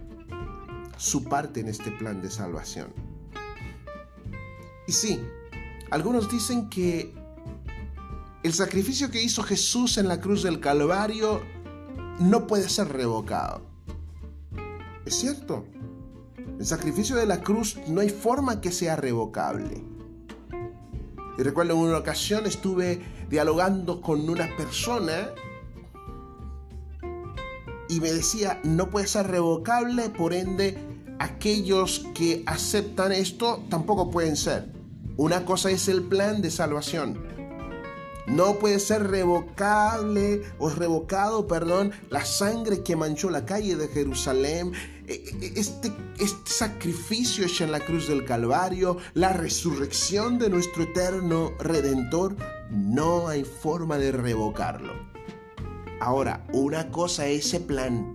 su 0.96 1.24
parte 1.24 1.60
en 1.60 1.68
este 1.68 1.90
plan 1.90 2.22
de 2.22 2.30
salvación. 2.30 2.92
Y 4.86 4.92
sí, 4.92 5.20
algunos 5.90 6.30
dicen 6.30 6.70
que 6.70 7.14
el 8.42 8.52
sacrificio 8.52 9.10
que 9.10 9.22
hizo 9.22 9.42
Jesús 9.42 9.98
en 9.98 10.08
la 10.08 10.20
cruz 10.20 10.42
del 10.42 10.60
Calvario 10.60 11.42
no 12.20 12.46
puede 12.46 12.68
ser 12.68 12.88
revocado. 12.88 13.62
Es 15.04 15.16
cierto, 15.16 15.66
el 16.58 16.66
sacrificio 16.66 17.16
de 17.16 17.26
la 17.26 17.40
cruz 17.40 17.78
no 17.88 18.00
hay 18.00 18.10
forma 18.10 18.60
que 18.60 18.70
sea 18.70 18.96
revocable. 18.96 19.82
Y 21.36 21.42
recuerdo 21.42 21.74
en 21.74 21.80
una 21.80 21.98
ocasión 21.98 22.46
estuve 22.46 23.00
dialogando 23.28 24.00
con 24.00 24.28
una 24.28 24.48
persona 24.56 25.30
y 27.88 28.00
me 28.00 28.12
decía, 28.12 28.60
no 28.64 28.90
puede 28.90 29.06
ser 29.06 29.26
revocable, 29.26 30.10
por 30.10 30.32
ende, 30.32 30.78
aquellos 31.18 32.06
que 32.14 32.42
aceptan 32.46 33.12
esto 33.12 33.64
tampoco 33.68 34.10
pueden 34.10 34.36
ser. 34.36 34.72
Una 35.16 35.44
cosa 35.44 35.70
es 35.70 35.88
el 35.88 36.02
plan 36.02 36.40
de 36.40 36.50
salvación. 36.50 37.22
No 38.26 38.58
puede 38.58 38.80
ser 38.80 39.10
revocable 39.10 40.42
o 40.58 40.70
revocado, 40.70 41.46
perdón, 41.46 41.92
la 42.08 42.24
sangre 42.24 42.82
que 42.82 42.96
manchó 42.96 43.28
la 43.28 43.44
calle 43.44 43.76
de 43.76 43.88
Jerusalén, 43.88 44.72
e, 45.06 45.12
e, 45.42 45.60
este, 45.60 45.92
este 46.18 46.50
sacrificio 46.50 47.44
hecho 47.44 47.64
en 47.64 47.72
la 47.72 47.80
cruz 47.80 48.08
del 48.08 48.24
Calvario, 48.24 48.96
la 49.12 49.34
resurrección 49.34 50.38
de 50.38 50.48
nuestro 50.48 50.84
eterno 50.84 51.52
Redentor, 51.58 52.36
no 52.70 53.28
hay 53.28 53.44
forma 53.44 53.98
de 53.98 54.12
revocarlo. 54.12 54.92
Ahora, 56.00 56.46
una 56.52 56.90
cosa 56.90 57.26
es 57.26 57.46
ese 57.46 57.60
plan 57.60 58.14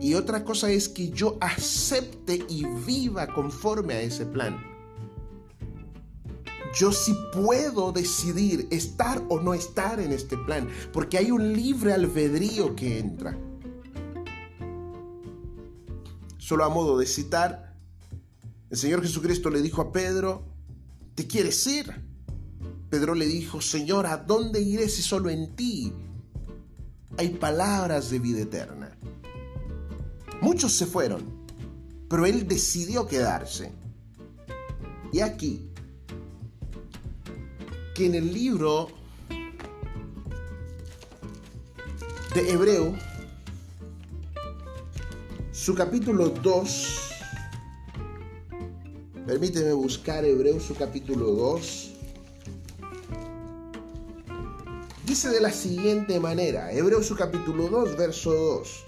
y 0.00 0.14
otra 0.14 0.44
cosa 0.44 0.70
es 0.70 0.88
que 0.88 1.10
yo 1.10 1.36
acepte 1.40 2.44
y 2.48 2.64
viva 2.86 3.26
conforme 3.26 3.94
a 3.94 4.00
ese 4.00 4.26
plan. 4.26 4.77
Yo 6.74 6.92
sí 6.92 7.16
puedo 7.32 7.92
decidir 7.92 8.68
estar 8.70 9.22
o 9.28 9.40
no 9.40 9.54
estar 9.54 10.00
en 10.00 10.12
este 10.12 10.36
plan, 10.36 10.68
porque 10.92 11.18
hay 11.18 11.30
un 11.30 11.52
libre 11.52 11.92
albedrío 11.92 12.74
que 12.76 12.98
entra. 12.98 13.38
Solo 16.36 16.64
a 16.64 16.68
modo 16.68 16.98
de 16.98 17.06
citar, 17.06 17.74
el 18.70 18.76
Señor 18.76 19.02
Jesucristo 19.02 19.50
le 19.50 19.62
dijo 19.62 19.80
a 19.82 19.92
Pedro, 19.92 20.44
¿te 21.14 21.26
quieres 21.26 21.66
ir? 21.66 21.92
Pedro 22.90 23.14
le 23.14 23.26
dijo, 23.26 23.60
Señor, 23.60 24.06
¿a 24.06 24.16
dónde 24.16 24.60
iré 24.60 24.88
si 24.88 25.02
solo 25.02 25.30
en 25.30 25.54
ti 25.54 25.92
hay 27.16 27.30
palabras 27.30 28.10
de 28.10 28.18
vida 28.18 28.40
eterna? 28.40 28.96
Muchos 30.40 30.72
se 30.72 30.86
fueron, 30.86 31.22
pero 32.08 32.24
él 32.24 32.46
decidió 32.46 33.06
quedarse. 33.06 33.72
Y 35.12 35.20
aquí, 35.20 35.67
que 37.98 38.06
en 38.06 38.14
el 38.14 38.32
libro 38.32 38.90
de 42.32 42.52
Hebreo, 42.52 42.94
su 45.50 45.74
capítulo 45.74 46.28
2, 46.28 47.10
permíteme 49.26 49.72
buscar 49.72 50.24
Hebreo, 50.24 50.60
su 50.60 50.76
capítulo 50.76 51.32
2, 51.32 51.90
dice 55.04 55.30
de 55.30 55.40
la 55.40 55.50
siguiente 55.50 56.20
manera, 56.20 56.70
Hebreo 56.70 57.02
su 57.02 57.16
capítulo 57.16 57.66
2, 57.66 57.96
verso 57.96 58.32
2, 58.32 58.84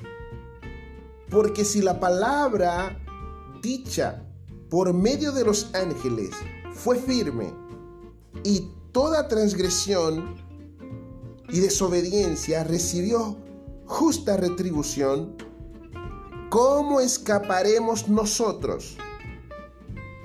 porque 1.31 1.65
si 1.65 1.83
la 1.83 1.99
palabra 1.99 2.97
dicha 3.61 4.25
por 4.69 4.95
medio 4.95 5.33
de 5.33 5.45
los 5.45 5.75
ángeles 5.75 6.31
fue 6.73 6.97
firme 6.97 7.53
y 8.45 8.71
toda 8.93 9.29
transgresión 9.29 10.37
y 11.49 11.61
desobediencia 11.61 12.65
recibió 12.65 13.37
justa 13.87 14.37
retribución, 14.37 15.37
¿cómo 16.49 17.01
escaparemos 17.01 18.09
nosotros 18.09 18.97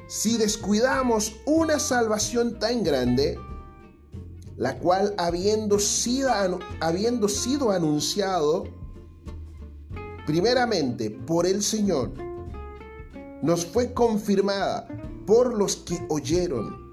si 0.07 0.37
descuidamos 0.37 1.35
una 1.45 1.79
salvación 1.79 2.59
tan 2.59 2.83
grande, 2.83 3.39
la 4.55 4.77
cual 4.77 5.15
habiendo 5.17 5.79
sido, 5.79 6.29
habiendo 6.79 7.27
sido 7.27 7.71
anunciado 7.71 8.65
primeramente 10.27 11.09
por 11.09 11.45
el 11.45 11.61
Señor, 11.63 12.11
nos 13.41 13.65
fue 13.65 13.93
confirmada 13.93 14.87
por 15.25 15.55
los 15.55 15.75
que 15.77 15.99
oyeron? 16.09 16.84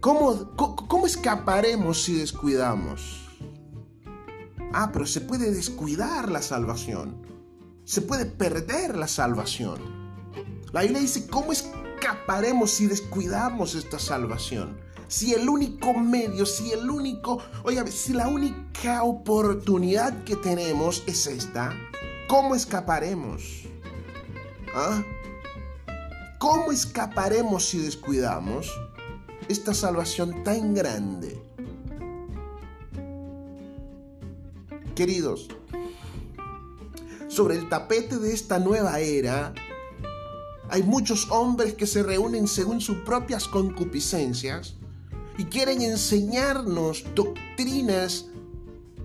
¿Cómo, 0.00 0.56
¿Cómo, 0.56 1.06
escaparemos 1.06 2.04
si 2.04 2.14
descuidamos? 2.14 3.28
Ah, 4.72 4.88
pero 4.94 5.04
se 5.04 5.20
puede 5.20 5.52
descuidar 5.52 6.30
la 6.30 6.40
salvación. 6.40 7.26
Se 7.84 8.00
puede 8.00 8.24
perder 8.24 8.96
la 8.96 9.06
salvación. 9.06 9.78
La 10.72 10.82
Biblia 10.82 11.00
dice, 11.00 11.26
¿cómo 11.26 11.52
escaparemos 11.52 12.70
si 12.70 12.86
descuidamos 12.86 13.74
esta 13.74 13.98
salvación? 13.98 14.80
Si 15.08 15.34
el 15.34 15.46
único 15.50 15.92
medio, 15.92 16.46
si 16.46 16.72
el 16.72 16.88
único, 16.88 17.42
oiga, 17.64 17.86
si 17.86 18.14
la 18.14 18.28
única 18.28 19.02
oportunidad 19.02 20.24
que 20.24 20.36
tenemos 20.36 21.02
es 21.06 21.26
esta, 21.26 21.74
¿cómo 22.26 22.54
escaparemos? 22.54 23.64
¿Ah? 24.74 25.02
¿Cómo 26.38 26.72
escaparemos 26.72 27.66
si 27.66 27.80
descuidamos? 27.80 28.70
Esta 29.48 29.74
salvación 29.74 30.44
tan 30.44 30.74
grande. 30.74 31.40
Queridos, 34.94 35.48
sobre 37.28 37.56
el 37.56 37.68
tapete 37.68 38.18
de 38.18 38.32
esta 38.32 38.58
nueva 38.58 39.00
era, 39.00 39.54
hay 40.68 40.82
muchos 40.82 41.30
hombres 41.30 41.74
que 41.74 41.86
se 41.86 42.02
reúnen 42.02 42.46
según 42.46 42.80
sus 42.80 42.98
propias 42.98 43.48
concupiscencias 43.48 44.74
y 45.38 45.44
quieren 45.44 45.82
enseñarnos 45.82 47.04
doctrinas 47.14 48.26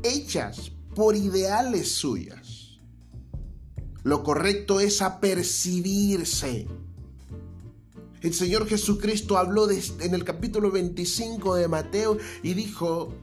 hechas 0.03 0.71
por 0.93 1.15
ideales 1.15 1.91
suyas. 1.93 2.79
Lo 4.03 4.23
correcto 4.23 4.79
es 4.79 5.01
apercibirse 5.01 6.67
el 8.25 8.33
Señor 8.33 8.67
Jesucristo 8.67 9.37
habló 9.37 9.69
en 9.69 10.15
el 10.15 10.23
capítulo 10.23 10.71
25 10.71 11.55
de 11.55 11.67
Mateo 11.67 12.17
y 12.41 12.55
dijo 12.55 13.13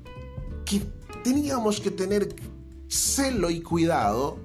que 0.65 0.81
teníamos 1.25 1.81
que 1.81 1.91
tener 1.91 2.33
celo 2.87 3.51
y 3.51 3.63
cuidado 3.63 4.39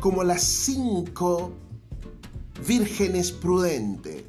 como 0.00 0.22
las 0.22 0.44
cinco 0.44 1.52
vírgenes 2.64 3.32
prudentes. 3.32 4.22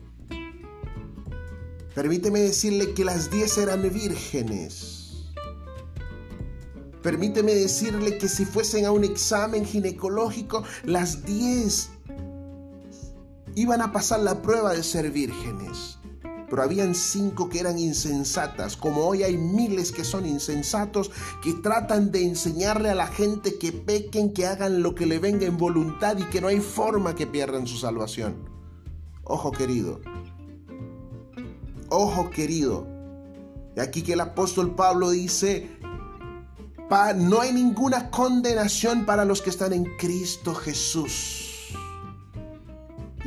Permíteme 1.93 2.39
decirle 2.39 2.93
que 2.93 3.05
las 3.05 3.29
diez 3.29 3.59
eran 3.59 3.83
vírgenes. 3.93 5.27
Permíteme 7.03 7.53
decirle 7.53 8.17
que 8.17 8.27
si 8.27 8.45
fuesen 8.45 8.85
a 8.85 8.91
un 8.91 9.03
examen 9.03 9.65
ginecológico, 9.65 10.63
las 10.83 11.25
diez 11.25 11.91
iban 13.55 13.81
a 13.81 13.91
pasar 13.91 14.19
la 14.21 14.41
prueba 14.41 14.73
de 14.73 14.83
ser 14.83 15.11
vírgenes. 15.11 15.97
Pero 16.49 16.63
habían 16.63 16.95
cinco 16.95 17.47
que 17.47 17.61
eran 17.61 17.79
insensatas, 17.79 18.75
como 18.75 19.05
hoy 19.05 19.23
hay 19.23 19.37
miles 19.37 19.93
que 19.93 20.03
son 20.03 20.25
insensatos, 20.25 21.09
que 21.41 21.53
tratan 21.53 22.11
de 22.11 22.25
enseñarle 22.25 22.89
a 22.89 22.95
la 22.95 23.07
gente 23.07 23.57
que 23.57 23.71
pequen, 23.71 24.33
que 24.33 24.45
hagan 24.45 24.83
lo 24.83 24.93
que 24.93 25.05
le 25.05 25.19
venga 25.19 25.45
en 25.45 25.57
voluntad 25.57 26.17
y 26.17 26.25
que 26.25 26.41
no 26.41 26.49
hay 26.49 26.59
forma 26.59 27.15
que 27.15 27.25
pierdan 27.25 27.67
su 27.67 27.77
salvación. 27.77 28.49
Ojo 29.23 29.51
querido, 29.53 30.01
ojo 31.89 32.29
querido. 32.29 32.85
Y 33.77 33.79
aquí 33.79 34.01
que 34.01 34.13
el 34.13 34.19
apóstol 34.19 34.75
Pablo 34.75 35.11
dice, 35.11 35.69
no 37.15 37.39
hay 37.39 37.53
ninguna 37.53 38.11
condenación 38.11 39.05
para 39.05 39.23
los 39.23 39.41
que 39.41 39.49
están 39.49 39.71
en 39.71 39.85
Cristo 39.97 40.53
Jesús. 40.53 41.50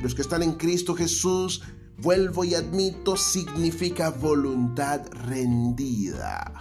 Los 0.04 0.14
que 0.14 0.20
están 0.20 0.42
en 0.42 0.52
Cristo 0.52 0.94
Jesús, 0.94 1.62
vuelvo 1.96 2.44
y 2.44 2.54
admito, 2.54 3.16
significa 3.16 4.10
voluntad 4.10 5.00
rendida. 5.10 6.52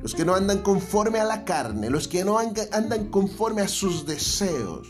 Los 0.00 0.14
que 0.14 0.24
no 0.24 0.34
andan 0.34 0.62
conforme 0.62 1.20
a 1.20 1.24
la 1.24 1.44
carne, 1.44 1.90
los 1.90 2.08
que 2.08 2.24
no 2.24 2.38
andan 2.38 3.10
conforme 3.10 3.60
a 3.60 3.68
sus 3.68 4.06
deseos, 4.06 4.88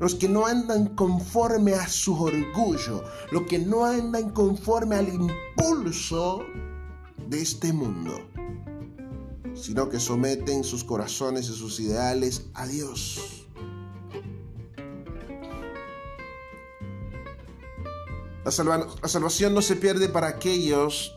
los 0.00 0.16
que 0.16 0.28
no 0.28 0.44
andan 0.44 0.96
conforme 0.96 1.74
a 1.74 1.86
su 1.86 2.20
orgullo, 2.20 3.04
los 3.30 3.42
que 3.44 3.60
no 3.60 3.84
andan 3.84 4.30
conforme 4.30 4.96
al 4.96 5.08
impulso 5.08 6.42
de 7.28 7.42
este 7.42 7.72
mundo, 7.72 8.18
sino 9.54 9.88
que 9.88 10.00
someten 10.00 10.64
sus 10.64 10.82
corazones 10.82 11.48
y 11.48 11.54
sus 11.54 11.78
ideales 11.78 12.46
a 12.54 12.66
Dios. 12.66 13.39
La, 18.44 18.50
salvación 18.50 19.52
no 19.52 19.60
se 19.60 19.76
pierde 19.76 20.08
para 20.08 20.28
aquellos 20.28 21.14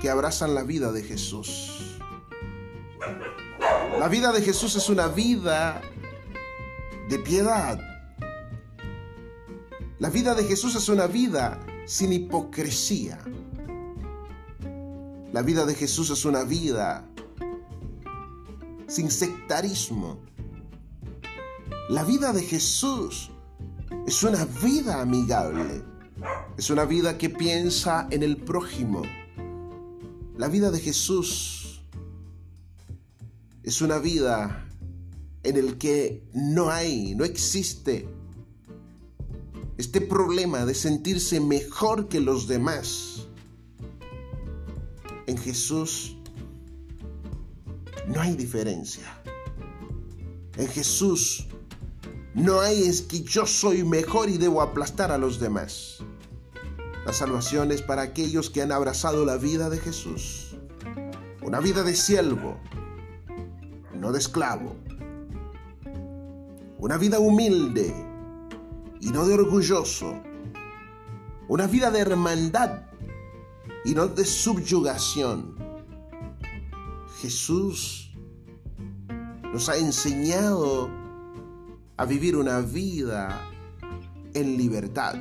que 0.00 0.08
abrazan 0.08 0.54
la 0.54 0.62
vida 0.62 0.92
de 0.92 1.02
Jesús. 1.02 1.98
La 3.98 4.08
vida 4.08 4.32
de 4.32 4.40
Jesús 4.40 4.76
es 4.76 4.88
una 4.88 5.08
vida 5.08 5.82
de 7.08 7.18
piedad. 7.18 7.80
La 9.98 10.08
vida 10.08 10.34
de 10.34 10.44
Jesús 10.44 10.76
es 10.76 10.88
una 10.88 11.08
vida 11.08 11.58
sin 11.84 12.12
hipocresía. 12.12 13.18
La 15.32 15.42
vida 15.42 15.66
de 15.66 15.74
Jesús 15.74 16.10
es 16.10 16.24
una 16.24 16.44
vida 16.44 17.04
sin 18.86 19.10
sectarismo. 19.10 20.20
La 21.88 22.04
vida 22.04 22.32
de 22.32 22.42
Jesús 22.42 23.30
es 24.06 24.22
una 24.22 24.44
vida 24.44 25.00
amigable. 25.00 25.89
Es 26.56 26.70
una 26.70 26.84
vida 26.84 27.16
que 27.16 27.30
piensa 27.30 28.06
en 28.10 28.22
el 28.22 28.36
prójimo. 28.36 29.02
La 30.36 30.48
vida 30.48 30.70
de 30.70 30.80
Jesús 30.80 31.82
es 33.62 33.80
una 33.80 33.98
vida 33.98 34.66
en 35.42 35.56
el 35.56 35.78
que 35.78 36.22
no 36.34 36.70
hay, 36.70 37.14
no 37.14 37.24
existe 37.24 38.08
este 39.78 40.02
problema 40.02 40.66
de 40.66 40.74
sentirse 40.74 41.40
mejor 41.40 42.08
que 42.08 42.20
los 42.20 42.46
demás. 42.46 43.26
En 45.26 45.38
Jesús 45.38 46.16
no 48.06 48.20
hay 48.20 48.34
diferencia. 48.36 49.22
En 50.58 50.68
Jesús 50.68 51.46
no 52.34 52.60
hay 52.60 52.82
es 52.82 53.00
que 53.00 53.22
yo 53.22 53.46
soy 53.46 53.82
mejor 53.82 54.28
y 54.28 54.36
debo 54.36 54.60
aplastar 54.60 55.10
a 55.10 55.16
los 55.16 55.40
demás. 55.40 55.99
La 57.06 57.14
salvación 57.14 57.72
es 57.72 57.80
para 57.80 58.02
aquellos 58.02 58.50
que 58.50 58.60
han 58.60 58.72
abrazado 58.72 59.24
la 59.24 59.36
vida 59.36 59.70
de 59.70 59.78
Jesús. 59.78 60.56
Una 61.42 61.58
vida 61.58 61.82
de 61.82 61.94
siervo, 61.94 62.58
no 63.94 64.12
de 64.12 64.18
esclavo. 64.18 64.76
Una 66.78 66.98
vida 66.98 67.18
humilde 67.18 67.94
y 69.00 69.10
no 69.10 69.26
de 69.26 69.34
orgulloso. 69.34 70.14
Una 71.48 71.66
vida 71.66 71.90
de 71.90 72.00
hermandad 72.00 72.82
y 73.84 73.94
no 73.94 74.06
de 74.06 74.24
subyugación. 74.24 75.56
Jesús 77.20 78.14
nos 79.52 79.68
ha 79.70 79.76
enseñado 79.76 80.90
a 81.96 82.04
vivir 82.04 82.36
una 82.36 82.60
vida 82.60 83.50
en 84.34 84.56
libertad. 84.56 85.16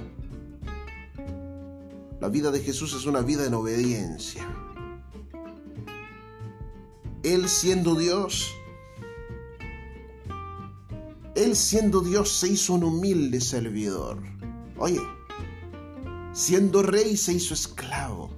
La 2.19 2.27
vida 2.27 2.51
de 2.51 2.59
Jesús 2.59 2.93
es 2.93 3.05
una 3.05 3.21
vida 3.21 3.45
en 3.45 3.53
obediencia. 3.53 4.45
Él 7.23 7.47
siendo 7.47 7.95
Dios, 7.95 8.53
Él 11.35 11.55
siendo 11.55 12.01
Dios 12.01 12.29
se 12.29 12.49
hizo 12.49 12.73
un 12.73 12.83
humilde 12.83 13.39
servidor. 13.39 14.21
Oye, 14.77 14.99
siendo 16.33 16.81
rey 16.81 17.15
se 17.15 17.33
hizo 17.33 17.53
esclavo. 17.53 18.31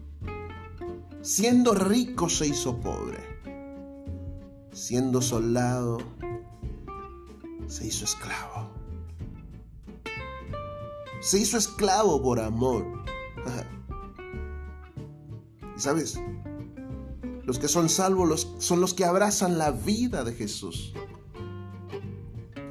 Siendo 1.24 1.74
rico 1.74 2.30
se 2.30 2.48
hizo 2.48 2.80
pobre. 2.80 3.20
Siendo 4.72 5.22
soldado 5.22 5.98
se 7.68 7.88
hizo 7.88 8.06
esclavo. 8.06 8.70
Se 11.22 11.40
hizo 11.40 11.58
esclavo 11.58 12.22
por 12.22 12.40
amor. 12.40 13.02
¿Y 15.82 15.84
sabes? 15.84 16.20
Los 17.44 17.58
que 17.58 17.68
son 17.68 17.90
salvos 17.90 18.54
son 18.60 18.82
los 18.82 18.94
que 18.94 19.04
abrazan 19.04 19.58
la 19.58 19.72
vida 19.72 20.24
de 20.24 20.32
Jesús. 20.32 20.94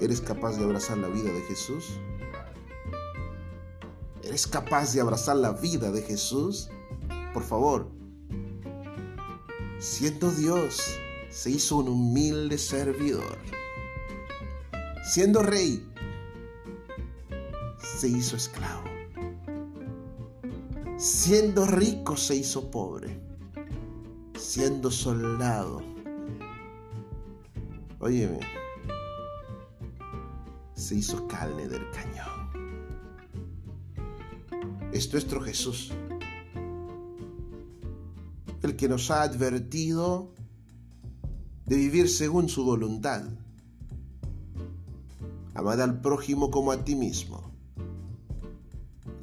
¿Eres 0.01 0.21
capaz 0.21 0.57
de 0.57 0.63
abrazar 0.63 0.97
la 0.99 1.09
vida 1.09 1.33
de 1.33 1.41
Jesús? 1.41 1.87
¿Eres 4.23 4.47
capaz 4.47 4.95
de 4.95 5.01
abrazar 5.01 5.35
la 5.35 5.51
vida 5.51 5.91
de 5.91 6.03
Jesús? 6.03 6.69
Por 7.35 7.43
favor. 7.43 7.91
Siendo 9.81 10.31
Dios, 10.31 10.81
se 11.31 11.51
hizo 11.51 11.79
un 11.79 11.89
humilde 11.89 12.59
servidor 12.59 13.39
siendo 15.03 15.43
rey, 15.43 15.85
se 17.83 18.07
hizo 18.07 18.37
esclavo. 18.37 18.90
Siendo 21.01 21.65
rico, 21.65 22.15
se 22.15 22.37
hizo 22.37 22.71
pobre. 22.71 23.19
Siendo 24.39 24.91
soldado. 24.91 25.83
Óyeme, 28.01 28.41
se 30.75 30.97
hizo 30.97 31.27
carne 31.27 31.69
del 31.69 31.91
cañón. 31.91 32.51
Es 34.93 35.11
nuestro 35.11 35.41
Jesús, 35.41 35.91
el 38.63 38.77
que 38.77 38.87
nos 38.87 39.11
ha 39.11 39.23
advertido 39.23 40.35
de 41.65 41.77
vivir 41.77 42.11
según 42.11 42.51
su 42.51 42.65
voluntad 42.65 43.23
Amad 45.55 45.81
al 45.81 46.01
prójimo 46.01 46.51
como 46.51 46.73
a 46.73 46.85
ti 46.85 46.95
mismo. 46.95 47.40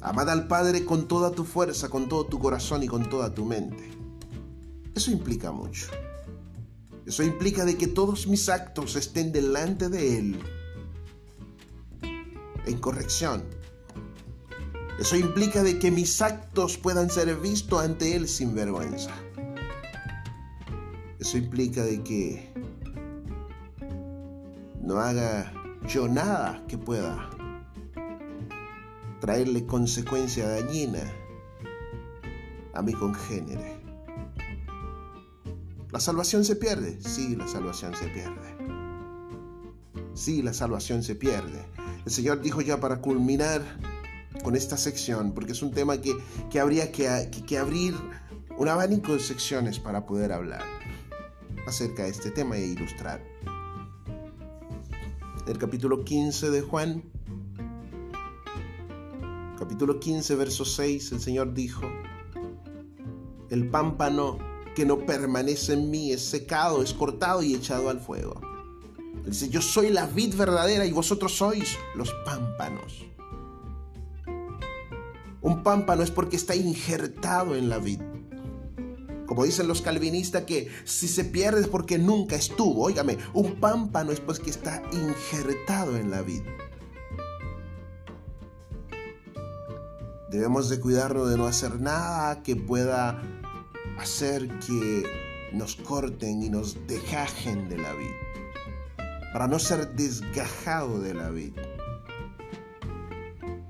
Amad 0.00 0.30
al 0.30 0.46
Padre 0.46 0.84
con 0.84 1.08
toda 1.08 1.32
tu 1.32 1.44
fuerza, 1.44 1.88
con 1.88 2.08
todo 2.08 2.26
tu 2.26 2.38
corazón 2.38 2.82
y 2.82 2.86
con 2.86 3.08
toda 3.08 3.34
tu 3.34 3.44
mente. 3.44 3.90
Eso 4.94 5.10
implica 5.10 5.50
mucho. 5.50 5.86
Eso 7.04 7.22
implica 7.22 7.64
de 7.64 7.76
que 7.76 7.86
todos 7.86 8.26
mis 8.26 8.48
actos 8.48 8.94
estén 8.94 9.32
delante 9.32 9.88
de 9.88 10.18
Él 10.18 10.40
en 12.66 12.78
corrección. 12.78 13.42
Eso 15.00 15.16
implica 15.16 15.62
de 15.62 15.78
que 15.78 15.90
mis 15.90 16.20
actos 16.20 16.76
puedan 16.76 17.08
ser 17.08 17.34
vistos 17.36 17.82
ante 17.82 18.14
Él 18.14 18.28
sin 18.28 18.54
vergüenza. 18.54 19.10
Eso 21.18 21.38
implica 21.38 21.84
de 21.84 22.02
que 22.02 22.52
no 24.80 24.98
haga 24.98 25.52
yo 25.88 26.08
nada 26.08 26.62
que 26.68 26.78
pueda 26.78 27.30
traerle 29.20 29.66
consecuencia 29.66 30.48
dañina 30.48 31.00
a 32.74 32.82
mi 32.82 32.92
congénere. 32.92 33.78
¿La 35.90 36.00
salvación 36.00 36.44
se 36.44 36.56
pierde? 36.56 37.00
Sí, 37.00 37.34
la 37.34 37.48
salvación 37.48 37.94
se 37.94 38.08
pierde. 38.08 38.56
Sí, 40.14 40.42
la 40.42 40.52
salvación 40.52 41.02
se 41.02 41.14
pierde. 41.14 41.64
El 42.04 42.12
Señor 42.12 42.40
dijo 42.40 42.60
ya 42.60 42.80
para 42.80 43.00
culminar 43.00 43.62
con 44.44 44.54
esta 44.54 44.76
sección, 44.76 45.32
porque 45.32 45.52
es 45.52 45.62
un 45.62 45.72
tema 45.72 45.96
que, 45.98 46.60
habría 46.60 46.92
que, 46.92 47.30
que 47.46 47.58
abrir 47.58 47.94
un 48.56 48.68
abanico 48.68 49.12
de 49.12 49.20
secciones 49.20 49.78
para 49.78 50.06
poder 50.06 50.32
hablar 50.32 50.64
acerca 51.66 52.04
de 52.04 52.10
este 52.10 52.30
tema 52.30 52.56
e 52.56 52.66
ilustrar 52.66 53.20
el 55.48 55.56
capítulo 55.56 56.04
15 56.04 56.50
de 56.50 56.60
Juan, 56.60 57.02
capítulo 59.78 60.00
15, 60.00 60.34
verso 60.34 60.64
6, 60.64 61.12
el 61.12 61.20
Señor 61.20 61.54
dijo, 61.54 61.82
el 63.48 63.70
pámpano 63.70 64.36
que 64.74 64.84
no 64.84 65.06
permanece 65.06 65.74
en 65.74 65.88
mí 65.88 66.10
es 66.10 66.20
secado, 66.20 66.82
es 66.82 66.92
cortado 66.92 67.44
y 67.44 67.54
echado 67.54 67.88
al 67.88 68.00
fuego. 68.00 68.40
Él 69.24 69.30
dice, 69.30 69.48
yo 69.50 69.62
soy 69.62 69.90
la 69.90 70.08
vid 70.08 70.34
verdadera 70.34 70.84
y 70.84 70.90
vosotros 70.90 71.36
sois 71.36 71.78
los 71.94 72.12
pámpanos. 72.24 73.06
Un 75.42 75.62
pámpano 75.62 76.02
es 76.02 76.10
porque 76.10 76.34
está 76.34 76.56
injertado 76.56 77.54
en 77.54 77.68
la 77.68 77.78
vid. 77.78 78.00
Como 79.26 79.44
dicen 79.44 79.68
los 79.68 79.80
calvinistas 79.80 80.42
que 80.42 80.72
si 80.82 81.06
se 81.06 81.24
pierde 81.24 81.60
es 81.60 81.68
porque 81.68 81.98
nunca 81.98 82.34
estuvo. 82.34 82.86
Óigame, 82.86 83.16
un 83.32 83.60
pámpano 83.60 84.10
es 84.10 84.18
pues 84.18 84.40
que 84.40 84.50
está 84.50 84.82
injertado 84.90 85.96
en 85.96 86.10
la 86.10 86.22
vida. 86.22 86.50
Debemos 90.30 90.68
de 90.68 90.78
cuidarnos 90.78 91.30
de 91.30 91.38
no 91.38 91.46
hacer 91.46 91.80
nada 91.80 92.42
que 92.42 92.54
pueda 92.54 93.22
hacer 93.98 94.46
que 94.60 95.04
nos 95.54 95.76
corten 95.76 96.42
y 96.42 96.50
nos 96.50 96.86
dejajen 96.86 97.68
de 97.70 97.78
la 97.78 97.94
vida. 97.94 98.16
Para 99.32 99.46
no 99.46 99.58
ser 99.58 99.94
desgajado 99.94 101.00
de 101.00 101.14
la 101.14 101.30
vida. 101.30 101.62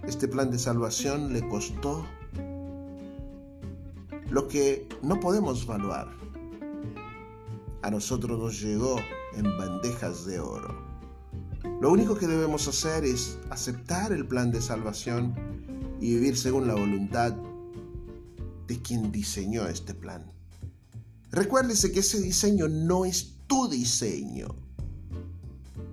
Este 0.05 0.27
plan 0.27 0.51
de 0.51 0.59
salvación 0.59 1.33
le 1.33 1.47
costó 1.49 2.05
lo 4.31 4.49
que 4.49 4.89
no 5.03 5.21
podemos 5.21 5.63
evaluar. 5.63 6.09
A 7.83 7.91
nosotros 7.91 8.37
nos 8.37 8.61
llegó 8.61 8.97
en 9.37 9.45
bandejas 9.57 10.27
de 10.27 10.41
oro. 10.41 10.75
Lo 11.81 11.93
único 11.93 12.17
que 12.17 12.27
debemos 12.27 12.67
hacer 12.67 13.05
es 13.05 13.39
aceptar 13.51 14.11
el 14.11 14.27
plan 14.27 14.51
de 14.51 14.61
salvación 14.61 15.58
y 16.01 16.15
vivir 16.15 16.37
según 16.37 16.67
la 16.67 16.75
voluntad 16.75 17.35
de 18.67 18.83
quien 18.83 19.11
diseñó 19.11 19.67
este 19.67 19.95
plan. 19.95 20.31
Recuérdese 21.31 21.93
que 21.93 22.01
ese 22.01 22.21
diseño 22.21 22.69
no 22.69 23.05
es 23.05 23.35
tu 23.47 23.69
diseño. 23.69 24.55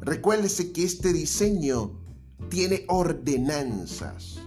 Recuérdese 0.01 0.71
que 0.71 0.83
este 0.83 1.13
diseño 1.13 1.91
tiene 2.49 2.85
ordenanzas. 2.87 4.37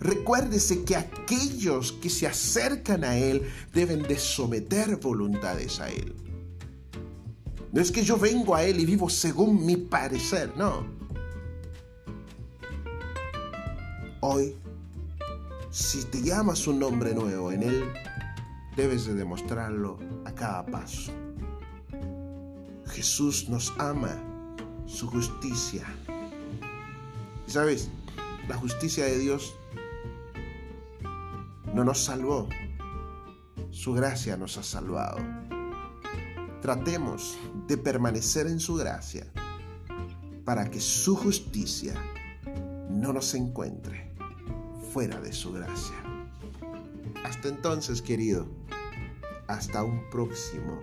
Recuérdese 0.00 0.82
que 0.84 0.96
aquellos 0.96 1.92
que 1.92 2.10
se 2.10 2.26
acercan 2.26 3.04
a 3.04 3.16
Él 3.16 3.42
deben 3.72 4.02
de 4.02 4.18
someter 4.18 4.96
voluntades 4.96 5.78
a 5.80 5.90
Él. 5.90 6.14
No 7.72 7.80
es 7.80 7.92
que 7.92 8.02
yo 8.02 8.18
vengo 8.18 8.54
a 8.54 8.64
Él 8.64 8.80
y 8.80 8.86
vivo 8.86 9.08
según 9.08 9.64
mi 9.64 9.76
parecer, 9.76 10.52
no. 10.56 11.01
Hoy, 14.24 14.54
si 15.72 16.04
te 16.04 16.22
llamas 16.22 16.68
un 16.68 16.78
nombre 16.78 17.12
nuevo 17.12 17.50
en 17.50 17.64
Él, 17.64 17.92
debes 18.76 19.04
de 19.04 19.14
demostrarlo 19.14 19.98
a 20.24 20.32
cada 20.32 20.64
paso. 20.64 21.10
Jesús 22.86 23.48
nos 23.48 23.74
ama, 23.80 24.16
su 24.86 25.08
justicia. 25.08 25.84
¿Y 27.48 27.50
sabes? 27.50 27.90
La 28.46 28.56
justicia 28.56 29.06
de 29.06 29.18
Dios 29.18 29.56
no 31.74 31.82
nos 31.82 31.98
salvó, 31.98 32.48
su 33.70 33.92
gracia 33.92 34.36
nos 34.36 34.56
ha 34.56 34.62
salvado. 34.62 35.18
Tratemos 36.60 37.36
de 37.66 37.76
permanecer 37.76 38.46
en 38.46 38.60
su 38.60 38.76
gracia 38.76 39.26
para 40.44 40.70
que 40.70 40.78
su 40.78 41.16
justicia 41.16 41.94
no 42.88 43.12
nos 43.12 43.34
encuentre 43.34 44.11
fuera 44.92 45.18
de 45.22 45.32
su 45.32 45.52
gracia. 45.52 45.96
Hasta 47.24 47.48
entonces, 47.48 48.02
querido, 48.02 48.46
hasta 49.46 49.82
un 49.82 50.02
próximo 50.10 50.82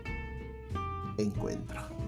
encuentro. 1.17 1.98